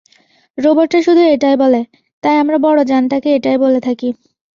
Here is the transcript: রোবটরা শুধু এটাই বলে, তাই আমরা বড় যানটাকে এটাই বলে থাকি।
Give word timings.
রোবটরা 0.57 0.99
শুধু 1.01 1.21
এটাই 1.25 1.55
বলে, 1.55 1.81
তাই 2.23 2.35
আমরা 2.37 2.57
বড় 2.57 2.79
যানটাকে 2.83 3.29
এটাই 3.35 3.57
বলে 3.57 3.79
থাকি। 3.81 4.09